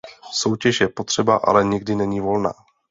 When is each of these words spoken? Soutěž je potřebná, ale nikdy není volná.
Soutěž 0.31 0.81
je 0.81 0.89
potřebná, 0.89 1.35
ale 1.35 1.63
nikdy 1.65 1.95
není 1.95 2.21
volná. 2.21 2.51